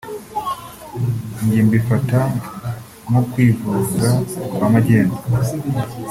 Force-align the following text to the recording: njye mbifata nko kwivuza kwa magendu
njye 1.43 1.59
mbifata 1.67 2.19
nko 3.07 3.21
kwivuza 3.31 4.07
kwa 4.55 4.67
magendu 4.73 5.15